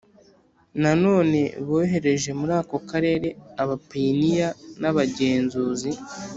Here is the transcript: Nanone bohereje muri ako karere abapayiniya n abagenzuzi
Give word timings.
Nanone 0.81 1.41
bohereje 1.67 2.29
muri 2.39 2.53
ako 2.61 2.77
karere 2.89 3.29
abapayiniya 3.61 4.49
n 4.81 4.83
abagenzuzi 4.89 5.91